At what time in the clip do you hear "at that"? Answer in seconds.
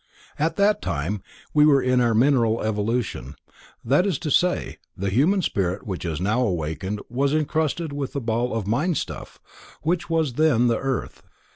0.39-0.81